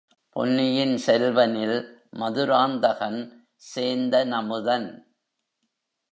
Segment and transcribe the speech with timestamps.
[0.35, 1.77] பொன்னியின் செல்வனில்
[2.13, 3.19] மதுராந்தகன்
[3.73, 4.89] சேந்தனமுதன்!